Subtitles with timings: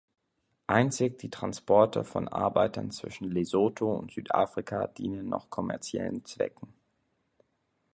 [0.65, 6.73] Einzig die Transporte von Arbeitern zwischen Lesotho und Südafrika dienen noch kommerziellen Zwecken.